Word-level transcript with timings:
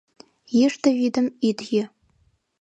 —Йӱштӧ 0.57 0.89
вӱдым 0.97 1.27
ит 1.47 1.59
йӱ. 1.71 1.83